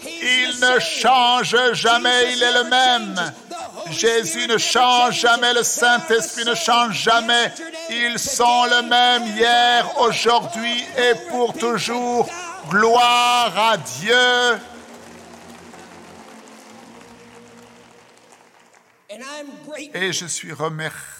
Il 0.04 0.58
ne 0.60 0.78
change 0.80 1.56
jamais, 1.74 2.32
il 2.32 2.42
est 2.42 2.52
le 2.52 2.64
même. 2.68 3.32
Jésus 3.90 4.46
ne 4.46 4.58
change 4.58 5.20
jamais, 5.20 5.52
le 5.52 5.62
Saint-Esprit 5.62 6.44
ne 6.44 6.54
change 6.54 7.02
jamais. 7.02 7.52
Ils 7.90 8.18
sont 8.18 8.64
le 8.64 8.82
même 8.82 9.26
hier, 9.36 10.00
aujourd'hui 10.00 10.84
et 10.96 11.14
pour 11.30 11.52
toujours. 11.54 12.28
Gloire 12.68 13.52
à 13.56 13.76
Dieu. 13.76 14.58
Et 19.94 20.12
je 20.12 20.26
suis 20.26 20.52
remercié. 20.52 21.12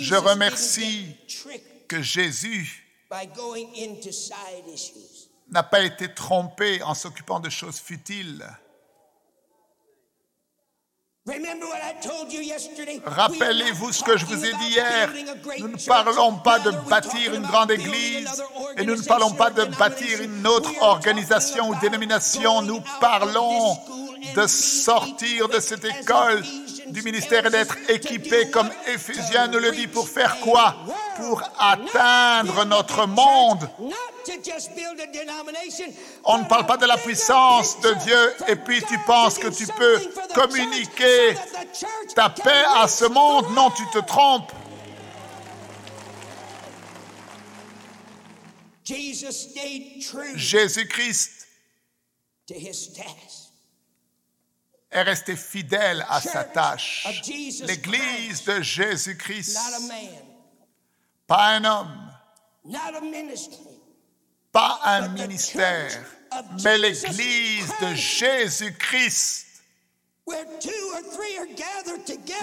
Je 0.00 0.14
remercie 0.14 1.16
que 1.88 2.02
Jésus 2.02 2.88
n'a 5.52 5.62
pas 5.62 5.82
été 5.82 6.12
trompé 6.12 6.82
en 6.82 6.94
s'occupant 6.94 7.38
de 7.38 7.50
choses 7.50 7.78
futiles. 7.78 8.44
Rappelez-vous 13.04 13.92
ce 13.92 14.02
que 14.02 14.16
je 14.16 14.26
vous 14.26 14.44
ai 14.44 14.52
dit 14.54 14.70
hier. 14.70 15.12
Nous 15.60 15.68
ne 15.68 15.86
parlons 15.86 16.38
pas 16.38 16.58
de 16.58 16.70
bâtir 16.88 17.34
une 17.34 17.42
grande 17.42 17.70
église 17.70 18.42
et 18.76 18.84
nous 18.84 18.96
ne 18.96 19.02
parlons 19.02 19.30
pas 19.30 19.50
de 19.50 19.64
bâtir 19.76 20.20
une 20.20 20.44
autre 20.46 20.72
organisation 20.80 21.68
ou 21.68 21.78
dénomination. 21.80 22.62
Nous 22.62 22.82
parlons 23.00 23.78
de 24.34 24.46
sortir 24.46 25.48
de 25.48 25.60
cette 25.60 25.84
école 25.84 26.42
du 26.86 27.02
ministère 27.02 27.46
et 27.46 27.50
d'être 27.50 27.76
équipé 27.88 28.50
comme 28.50 28.70
Éphésiens 28.86 29.48
nous 29.48 29.58
le 29.58 29.72
dit 29.72 29.86
pour 29.86 30.08
faire 30.08 30.38
quoi? 30.40 30.76
Pour 31.16 31.42
atteindre 31.58 32.64
notre 32.64 33.06
monde. 33.06 33.68
On 36.24 36.38
ne 36.38 36.44
parle 36.44 36.66
pas 36.66 36.76
de 36.76 36.86
la 36.86 36.96
puissance 36.96 37.80
de 37.80 37.92
Dieu 38.04 38.34
et 38.48 38.56
puis 38.56 38.82
tu 38.82 38.98
penses 39.06 39.38
que 39.38 39.48
tu 39.48 39.66
peux 39.66 40.00
communiquer 40.34 41.34
ta 42.14 42.30
paix 42.30 42.64
à 42.76 42.88
ce 42.88 43.04
monde. 43.06 43.46
Non, 43.54 43.70
tu 43.70 43.84
te 43.90 43.98
trompes. 43.98 44.52
Jésus-Christ 50.36 51.42
est 54.92 55.02
resté 55.02 55.36
fidèle 55.36 56.04
à 56.08 56.20
sa 56.20 56.44
tâche. 56.44 57.06
L'Église 57.62 58.44
de 58.44 58.60
Jésus-Christ, 58.60 59.58
pas 61.26 61.46
un 61.48 61.64
homme, 61.64 62.12
pas 64.52 64.80
un 64.84 65.08
ministère, 65.08 65.90
mais 66.62 66.78
l'Église 66.78 67.72
de 67.80 67.94
Jésus-Christ. 67.94 69.46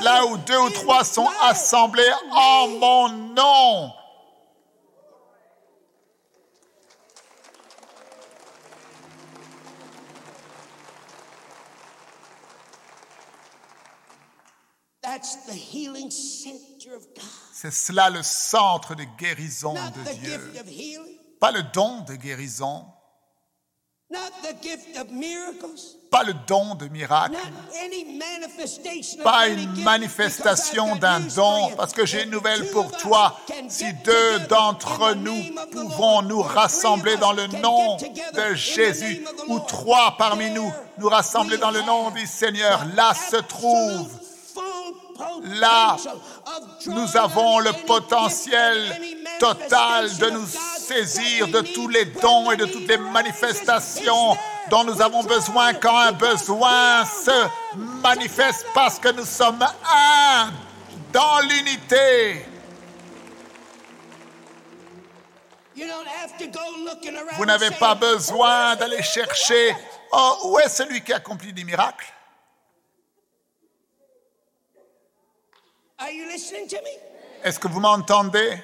Là 0.02 0.26
où 0.26 0.38
deux 0.38 0.58
ou 0.58 0.70
trois 0.72 1.04
sont 1.04 1.30
assemblés 1.42 2.12
en 2.32 2.68
mon 2.68 3.10
nom, 3.10 3.94
C'est 17.54 17.72
cela 17.72 18.10
le 18.10 18.24
centre 18.24 18.96
de 18.96 19.04
guérison 19.18 19.74
de 19.74 20.14
Dieu. 20.14 20.54
Pas 21.40 21.52
le 21.52 21.64
don 21.64 22.02
de 22.02 22.16
guérison. 22.16 22.86
Pas 26.10 26.24
le 26.24 26.34
don 26.48 26.74
de 26.74 26.88
miracle. 26.88 27.38
Pas 29.24 29.48
une 29.48 29.84
manifestation 29.84 30.96
d'un 30.96 31.20
don. 31.20 31.76
Parce 31.78 31.94
que 31.94 32.06
j'ai 32.06 32.24
une 32.24 32.32
nouvelle 32.32 32.70
pour 32.72 32.92
toi. 32.92 33.40
Si 33.68 33.86
deux 34.04 34.40
d'entre 34.50 35.14
nous 35.14 35.44
pouvons 35.72 36.24
nous 36.24 36.42
rassembler 36.42 37.18
dans 37.18 37.34
le 37.34 37.48
nom 37.48 37.98
de 37.98 38.56
Jésus, 38.56 39.24
ou 39.48 39.60
trois 39.60 40.18
parmi 40.18 40.50
nous 40.50 40.74
nous 40.98 41.10
rassembler 41.10 41.58
dans 41.58 41.72
le 41.72 41.82
nom 41.84 42.10
du 42.10 42.26
Seigneur, 42.26 42.86
là 42.96 43.14
se 43.14 43.38
trouve 43.38 44.10
Là, 45.44 45.98
nous 46.88 47.18
avons 47.18 47.60
le 47.60 47.72
potentiel 47.86 49.00
total 49.40 50.16
de 50.18 50.30
nous 50.32 50.46
saisir 50.46 51.48
de 51.48 51.62
tous 51.62 51.88
les 51.88 52.06
dons 52.06 52.52
et 52.52 52.58
de 52.58 52.66
toutes 52.66 52.88
les 52.88 52.98
manifestations 52.98 54.38
dont 54.70 54.84
nous 54.84 55.02
avons 55.02 55.24
besoin 55.24 55.74
quand 55.74 55.98
un 55.98 56.12
besoin 56.12 57.06
se 57.06 57.48
manifeste 57.76 58.66
parce 58.74 59.00
que 59.00 59.10
nous 59.10 59.26
sommes 59.26 59.64
un 59.64 60.52
dans 61.12 61.40
l'unité. 61.42 62.46
Vous 67.38 67.46
n'avez 67.46 67.72
pas 67.72 67.96
besoin 67.96 68.76
d'aller 68.76 69.02
chercher, 69.02 69.76
oh, 70.12 70.38
où 70.46 70.60
est 70.60 70.70
celui 70.70 71.02
qui 71.02 71.14
accomplit 71.14 71.54
des 71.54 71.64
miracles? 71.64 72.14
Are 76.00 76.12
you 76.12 76.26
listening 76.28 76.68
to 76.70 76.78
me? 76.78 76.92
Est-ce 77.44 77.60
que 77.60 77.68
vous 77.68 77.82
m'entendez? 77.82 78.64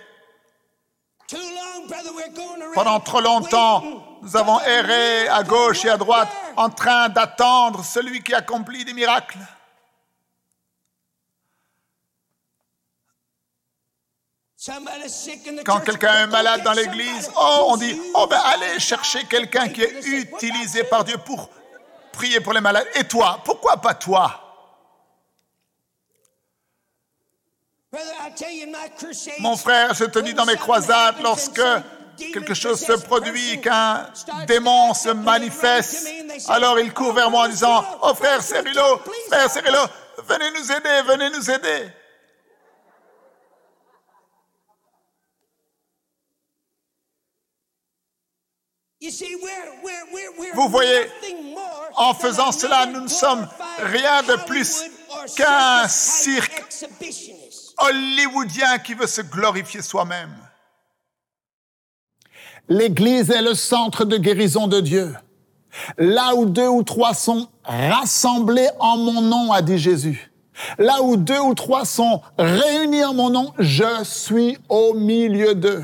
Pendant 2.74 3.00
trop 3.00 3.20
longtemps, 3.20 3.84
nous 4.22 4.38
avons 4.38 4.60
erré 4.62 5.28
à 5.28 5.44
gauche 5.44 5.84
et 5.86 5.90
à 5.90 5.98
droite 5.98 6.30
en 6.56 6.70
train 6.70 7.10
d'attendre 7.10 7.84
celui 7.84 8.24
qui 8.24 8.34
accomplit 8.34 8.86
des 8.86 8.94
miracles. 8.94 9.40
Quand 15.66 15.82
quelqu'un 15.82 16.24
est 16.24 16.28
malade 16.28 16.64
dans 16.64 16.74
l'église, 16.74 17.32
oh, 17.36 17.66
on 17.70 17.78
dit, 17.78 18.00
oh 18.16 18.28
ben 18.28 18.40
allez 18.46 18.80
chercher 18.80 19.26
quelqu'un 19.26 19.68
qui 19.70 19.84
est 19.84 20.06
utilisé 20.06 20.86
par? 20.86 21.04
Dieu 21.04 21.18
pour 21.18 21.50
prier 22.14 22.40
pour 22.40 22.54
les 22.54 22.62
malades. 22.62 22.88
Et 22.96 23.04
toi, 23.04 23.42
pourquoi 23.44 23.78
pas 23.78 23.94
toi? 23.94 24.45
Mon 29.40 29.56
frère, 29.56 29.94
je 29.94 30.06
te 30.06 30.20
dis 30.20 30.34
dans 30.34 30.46
mes 30.46 30.56
croisades, 30.56 31.16
lorsque 31.22 31.62
quelque 32.18 32.54
chose 32.54 32.80
se 32.80 32.94
produit, 32.94 33.62
qu'un 33.62 34.10
démon 34.48 34.94
se 34.94 35.10
manifeste, 35.10 36.08
alors 36.48 36.80
il 36.80 36.94
court 36.94 37.14
vers 37.14 37.30
moi 37.30 37.42
en 37.42 37.46
"Oh, 37.46 37.50
disant, 37.50 37.86
oh 38.02 38.14
frère 38.14 38.40
please 38.40 38.54
frère 39.30 39.46
us." 39.46 39.90
venez 40.28 40.52
nous 40.52 40.72
aider, 40.72 41.02
venez 41.08 41.30
nous 41.30 41.52
aider. 41.52 41.90
Vous 50.54 50.70
voyez, 50.70 51.12
En 51.96 52.14
faisant 52.14 52.52
cela, 52.52 52.86
nous 52.86 53.02
ne 53.02 53.08
sommes 53.08 53.48
rien 53.80 54.24
de 54.24 54.36
plus 54.46 54.84
qu'un 55.36 55.88
cirque. 55.88 56.64
Hollywoodien 57.78 58.80
qui 58.80 58.94
veut 58.94 59.08
se 59.08 59.22
glorifier 59.22 59.82
soi-même. 59.82 60.36
L'Église 62.68 63.30
est 63.30 63.42
le 63.42 63.54
centre 63.54 64.06
de 64.06 64.18
guérison 64.18 64.68
de 64.68 64.80
Dieu. 64.80 65.16
Là 65.98 66.36
où 66.36 66.46
deux 66.46 66.68
ou 66.68 66.84
trois 66.84 67.14
sont 67.14 67.48
rassemblés 67.64 68.70
en 68.80 68.98
mon 68.98 69.22
nom, 69.22 69.52
a 69.52 69.62
dit 69.62 69.78
Jésus. 69.78 70.32
Là 70.78 71.02
où 71.02 71.18
deux 71.18 71.40
ou 71.40 71.54
trois 71.54 71.86
sont 71.86 72.22
réunis 72.38 73.04
en 73.04 73.14
mon 73.14 73.30
nom, 73.30 73.54
je 73.60 74.04
suis 74.04 74.58
au 74.70 74.94
milieu 74.94 75.54
d'eux. 75.54 75.84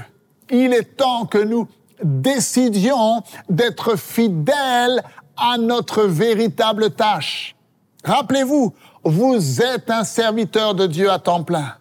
Il 0.49 0.73
est 0.73 0.97
temps 0.97 1.25
que 1.25 1.37
nous 1.37 1.67
décidions 2.03 3.21
d'être 3.49 3.97
fidèles 3.97 5.03
à 5.37 5.57
notre 5.57 6.03
véritable 6.03 6.91
tâche. 6.91 7.55
Rappelez-vous, 8.03 8.73
vous 9.03 9.61
êtes 9.61 9.89
un 9.89 10.03
serviteur 10.03 10.73
de 10.73 10.87
Dieu 10.87 11.11
à 11.11 11.19
temps 11.19 11.43
plein. 11.43 11.75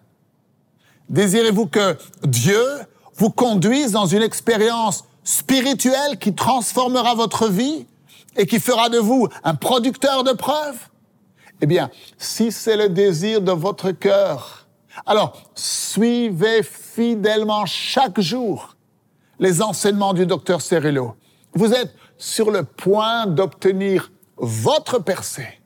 Désirez-vous 1.11 1.67
que 1.67 1.97
Dieu 2.23 2.63
vous 3.15 3.31
conduise 3.31 3.91
dans 3.91 4.05
une 4.05 4.21
expérience 4.21 5.03
spirituelle 5.25 6.17
qui 6.17 6.33
transformera 6.33 7.15
votre 7.15 7.49
vie 7.49 7.85
et 8.37 8.47
qui 8.47 8.61
fera 8.61 8.87
de 8.87 8.97
vous 8.97 9.27
un 9.43 9.55
producteur 9.55 10.23
de 10.23 10.31
preuves? 10.31 10.79
Eh 11.59 11.65
bien, 11.65 11.91
si 12.17 12.49
c'est 12.49 12.77
le 12.77 12.87
désir 12.87 13.41
de 13.41 13.51
votre 13.51 13.91
cœur, 13.91 14.67
alors 15.05 15.33
suivez 15.53 16.63
fidèlement 16.63 17.65
chaque 17.65 18.21
jour 18.21 18.77
les 19.37 19.61
enseignements 19.61 20.13
du 20.13 20.25
docteur 20.25 20.61
Cerullo. 20.61 21.15
Vous 21.53 21.73
êtes 21.73 21.93
sur 22.17 22.51
le 22.51 22.63
point 22.63 23.25
d'obtenir 23.25 24.13
votre 24.37 24.99
percée. 24.99 25.59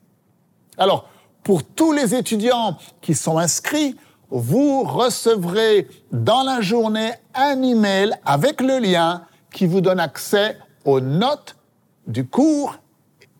Alors, 0.76 1.08
pour 1.44 1.62
tous 1.62 1.92
les 1.92 2.16
étudiants 2.16 2.76
qui 3.00 3.14
sont 3.14 3.38
inscrits, 3.38 3.94
vous 4.30 4.82
recevrez 4.82 5.88
dans 6.12 6.42
la 6.42 6.60
journée 6.60 7.12
un 7.34 7.62
email 7.62 8.12
avec 8.24 8.60
le 8.60 8.78
lien 8.78 9.22
qui 9.52 9.66
vous 9.66 9.80
donne 9.80 10.00
accès 10.00 10.58
aux 10.84 11.00
notes 11.00 11.56
du 12.06 12.26
cours 12.26 12.76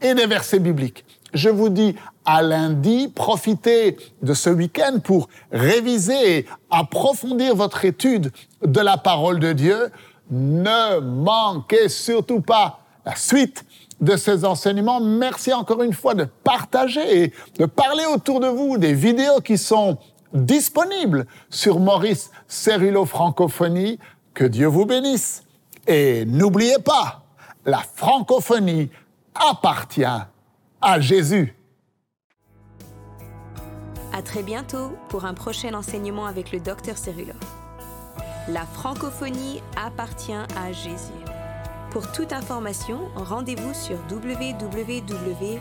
et 0.00 0.14
des 0.14 0.26
versets 0.26 0.58
bibliques. 0.58 1.04
Je 1.34 1.48
vous 1.48 1.68
dis 1.68 1.94
à 2.24 2.42
lundi, 2.42 3.08
profitez 3.08 3.96
de 4.22 4.34
ce 4.34 4.50
week-end 4.50 4.98
pour 5.02 5.28
réviser 5.52 6.38
et 6.38 6.46
approfondir 6.70 7.54
votre 7.54 7.84
étude 7.84 8.32
de 8.62 8.80
la 8.80 8.96
parole 8.96 9.38
de 9.38 9.52
Dieu. 9.52 9.90
Ne 10.30 11.00
manquez 11.00 11.88
surtout 11.88 12.40
pas 12.40 12.80
la 13.04 13.14
suite 13.14 13.64
de 14.00 14.16
ces 14.16 14.44
enseignements. 14.44 15.00
Merci 15.00 15.52
encore 15.52 15.82
une 15.82 15.92
fois 15.92 16.14
de 16.14 16.24
partager 16.24 17.22
et 17.22 17.32
de 17.58 17.66
parler 17.66 18.04
autour 18.12 18.40
de 18.40 18.48
vous 18.48 18.78
des 18.78 18.92
vidéos 18.92 19.40
qui 19.40 19.56
sont 19.56 19.98
disponibles 20.32 21.26
sur 21.50 21.80
Maurice 21.80 22.30
Cerullo 22.48 23.04
Francophonie. 23.04 23.98
Que 24.34 24.44
Dieu 24.44 24.66
vous 24.66 24.86
bénisse. 24.86 25.42
Et 25.86 26.24
n'oubliez 26.26 26.78
pas, 26.78 27.24
la 27.64 27.78
francophonie 27.78 28.90
appartient 29.34 30.04
à 30.04 31.00
Jésus. 31.00 31.54
À 34.12 34.22
très 34.22 34.42
bientôt 34.42 34.92
pour 35.08 35.24
un 35.24 35.34
prochain 35.34 35.74
enseignement 35.74 36.26
avec 36.26 36.52
le 36.52 36.60
Dr 36.60 36.96
Cerullo. 36.96 37.34
La 38.48 38.64
francophonie 38.64 39.60
appartient 39.76 40.32
à 40.32 40.72
Jésus. 40.72 41.12
Pour 41.90 42.10
toute 42.12 42.32
information, 42.32 43.08
rendez-vous 43.16 43.74
sur 43.74 43.98
www.mcwe.fr. 44.10 45.56